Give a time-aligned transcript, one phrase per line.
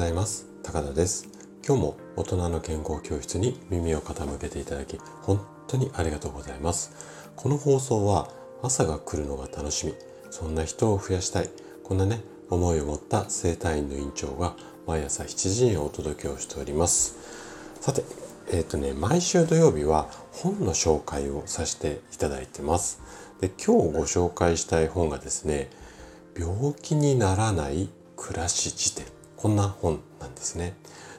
[0.00, 0.46] ざいます。
[0.62, 1.28] 高田です。
[1.62, 6.90] 今日も大人の健康教室に耳を傾けていただき本当にありがとうございます。
[7.36, 8.30] この放送は
[8.62, 9.94] 朝が来るのが楽しみ。
[10.30, 11.50] そんな人を増やしたい。
[11.84, 14.56] こんなね思いを持った生体院の院長が
[14.86, 17.18] 毎朝7時にお届けをしております。
[17.82, 18.02] さて
[18.50, 23.02] えっ、ー、とね毎週土曜日は本の紹介をさせていただいてます。
[23.42, 25.68] で今日ご紹介したい本がですね
[26.34, 29.19] 病気にならない暮らし辞典。
[29.40, 30.74] こんな本なんですね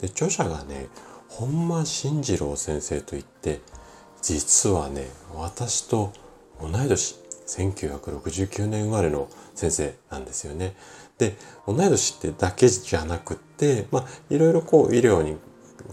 [0.00, 0.86] で著者がね
[1.28, 3.60] 本間慎次郎先生といって
[4.22, 6.12] 実はね私と
[6.60, 10.74] 同い年1969年生まれの先生なんですよね。
[11.18, 15.36] で同い年ってだけじゃなくってまあいろいろこう医療に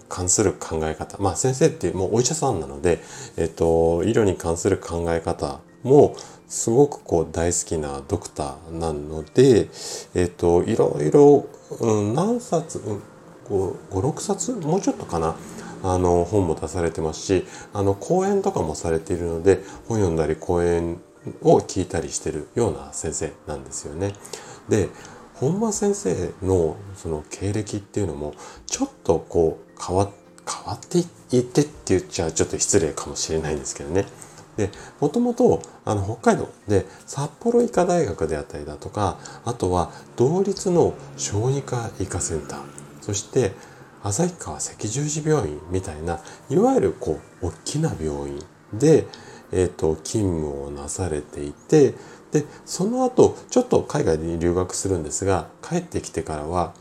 [0.08, 3.02] 関する考え方まあ先生ってもうお医者さんなので、
[3.38, 6.16] えっと、医療に関する考え方も
[6.48, 9.70] すごくこう大好きなドクターなので、
[10.16, 11.48] えっと、いろいろ、
[11.80, 13.02] うん、何冊、うん、
[13.48, 15.36] 5、6冊もうちょっとかな
[15.84, 21.00] あの本も出されてますしあの講演とかもされているので本読んだり講演
[21.42, 24.14] を聞いたりしてるような先生なんですよね。
[24.70, 24.90] で
[25.36, 28.36] 本間先生のその経歴っていうのも
[28.68, 30.10] ちょっとこう変わ
[30.48, 34.06] 変わっていってって言っちゃちょっと失礼かもしれないんですけどね。
[34.62, 42.60] でもともとあの北海道で札幌医科大学であったりだとかあとは同率の小児科医科センター
[43.02, 43.54] そして
[44.04, 48.40] 旭川赤十字病院みたいないわゆるこう大きな病院
[48.74, 49.08] で、
[49.52, 51.96] えーと、勤務をなされていて
[52.32, 56.74] でその後ちょっと海外に留学するんですが帰ってきてからは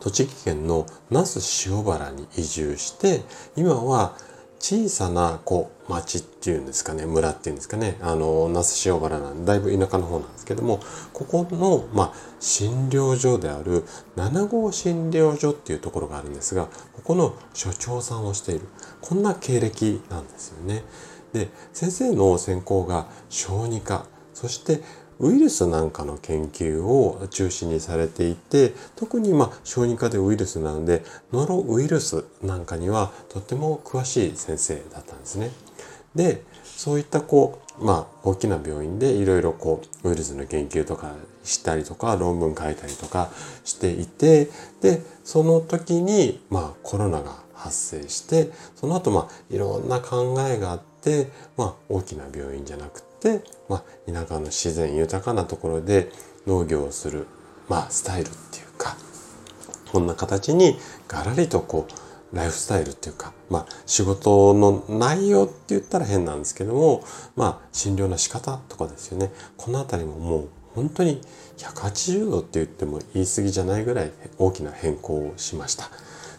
[0.00, 3.22] 栃木県の那須塩原に移住して
[3.56, 4.16] 今は
[4.62, 10.78] 小さなこう町っていうんですかね村っていうんですかねあの那須塩原なんだいぶ田舎の方なんですけども
[11.12, 18.68] ここの、まあ、診療所である7号診療所っていうところがあるんですがここの所長さんをしている
[19.00, 20.84] こんな経歴なんですよね。
[21.32, 24.80] で先生の専攻が小児科そして
[25.22, 35.50] ウイルスなんかの研究を中心にされていて特にまあ小児科でウイルスなのでノロウイルスなんかにはとっても詳しい先生だったんですね。
[36.14, 43.30] でそういったこうまあ大きな病院でいろいろこうウイルスの研究とかしたりとか論文書いたりとか
[43.64, 44.48] していて
[44.80, 53.11] でその時にまあコロナが発生してその後まあいろんな考えがあってまあ大きな病院じゃなくて、
[53.68, 56.10] まあ、田舎の自然豊かなところで
[56.46, 57.26] 農業をする、
[57.68, 58.96] まあ、スタイルっていうか
[59.90, 60.78] こんな形に
[61.08, 67.04] ガラリとこうライフスタイルっていうか、まあ、仕事の内容って言ったら変なんですけども、
[67.36, 71.20] まあ、診療の仕方とかですよねこの辺りももう本当に
[71.58, 75.90] 180度って言っても言い過ぎじゃないぐらい大きな変更をしました。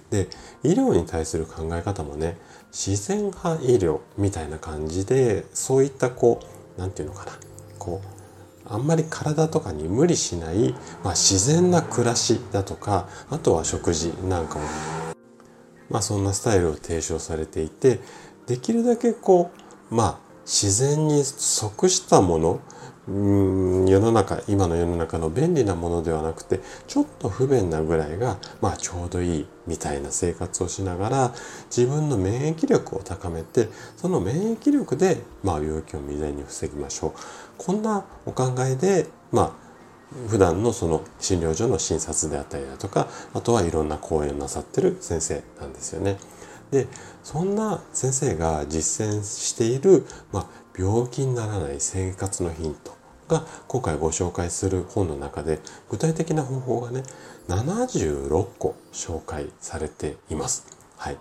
[0.09, 0.27] で
[0.63, 2.38] 医療に対する考え方もね
[2.71, 7.31] 自然派医療みたいな感じでそういったこう何て言うのかな。
[7.79, 8.23] こう
[8.66, 10.73] あんまり体とかに無理しない、
[11.03, 14.66] まあ、自然な暮らしだとかあとは食事なんかも、
[15.89, 18.00] まあ、そんなスタイルを提唱されていて
[18.47, 19.51] できるだけこ
[19.91, 22.62] うまあ自然に即したもの
[23.06, 31.34] うん世の中今の世の中の便利なものではなくてちょっと不便なぐらいが、まあ、ちょうどいいみたいな生活をしながら
[31.66, 37.12] 自分の免疫力を高めてその免疫力で、まあ、病気を未然に防ぎましょう
[37.58, 39.52] こんなお考えで、まあ、
[40.30, 46.18] 普段のその診療所の診察であったりだとかあとはいろんな講演をなさってる先生なんですよね。
[46.72, 46.88] で
[47.24, 50.46] そんな先生が実践している、まあ、
[50.78, 52.95] 病気にならない生活のヒント
[53.28, 57.03] が今回ご紹介する本の中で具体的な方法がね
[57.47, 60.66] 76個紹介されています。
[60.97, 61.17] はい、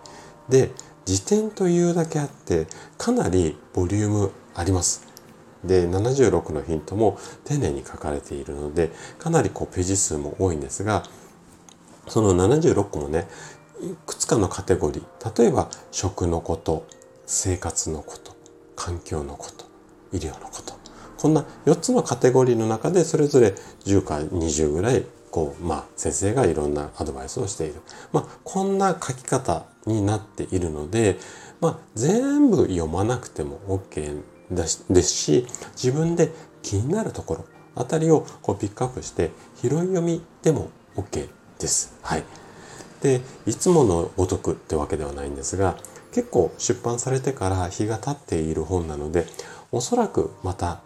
[0.48, 0.70] で
[1.04, 5.06] 辞典というだけあってかなりボリュームあります。
[5.64, 11.04] で76のヒントも丁寧に書かれているのでかなりこうページ数も多いんですが
[12.08, 13.28] その76個もね
[13.80, 16.86] いくつかのカテゴリー例えば食のこと
[17.26, 18.31] 生活のこと
[18.82, 19.64] 環境のこと
[20.12, 20.74] 医療のこと
[21.16, 27.74] こんな4つのカテゴリーの中でそれぞれ10か20ぐらいこう、まあ、先生がいろんなアドバイスをしている。
[28.12, 31.16] まあ、こんな書き方になっているので、
[31.60, 34.20] まあ、全部読まなくても OK
[34.50, 36.32] ですし、自分で
[36.62, 37.44] 気になるところ
[37.76, 39.30] あたりをこうピックアップして
[39.62, 41.28] 拾い読みでも OK
[41.60, 41.96] です。
[42.02, 42.24] はい。
[43.00, 45.76] で、いつものお得ってわけではないんですが、
[46.12, 49.26] 結構出版されてから日が経っている本なので、
[49.72, 50.82] おそらくまた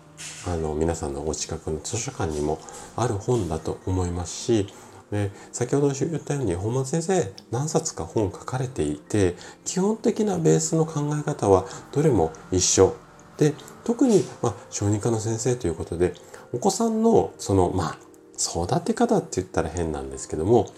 [0.46, 2.58] あの皆さんのお近くの図書館にも
[2.96, 4.66] ある本だと思いますし
[5.10, 12.96] で先ほど言ったように本間先生何冊か本書かれていて基本的なベースの考え方はどれも一緒。
[13.36, 13.52] で
[13.84, 16.14] 特に、まあ、小児科の先生ということで
[16.54, 17.98] お子さんのそのまあ
[18.38, 20.70] 育て方って言ったら変なんですけども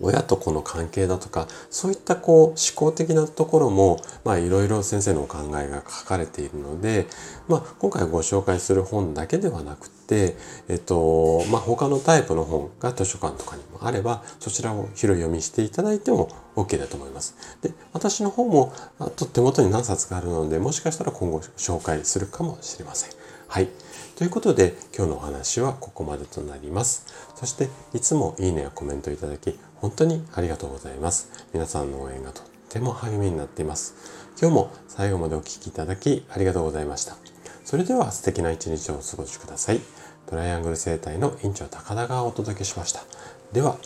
[0.00, 7.06] 親と子の関係だとかそういったこう思考的なところもまあいろいろ先生のお考えが書かれているので、
[7.48, 10.36] まあ、今回ご紹介する本だけではなくて、
[10.68, 17.36] えっとまあ、他のタイプの本が図書館とかにもあればそちらを拾い読みしていただいても OK だと思います。
[17.62, 23.10] で私の方もあと手元に何冊かあるのでもしかしたら今後紹介するかもしれません。
[23.48, 23.68] はい。
[24.18, 27.06] ということで今日のお話はここまでとなります。
[27.36, 31.30] そしていつもいいねやコメントいただき本当にありがとうございます。
[31.54, 33.94] 皆さんの応援がとっても励みになっています。
[34.36, 37.16] 今日も最後までお聴きいただきありがとうございました。
[37.64, 39.80] それでは素敵な一日をお過ごしください。
[40.26, 43.04] トライアングル生態の院長高田がお届けしました。
[43.52, 43.78] では、